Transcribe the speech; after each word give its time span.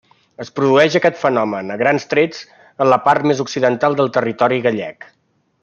Es 0.43 0.49
produeix 0.59 0.95
aquest 0.99 1.19
fenomen, 1.23 1.69
a 1.75 1.77
grans 1.83 2.09
trets, 2.15 2.41
en 2.85 2.91
la 2.95 2.99
part 3.09 3.29
més 3.33 3.45
occidental 3.47 3.99
del 4.01 4.11
territori 4.19 4.59
gallec. 4.69 5.11